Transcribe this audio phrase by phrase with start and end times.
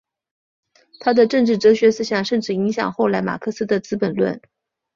[0.99, 4.41] 他的政治哲学思想甚至影响后来马克思的资本论。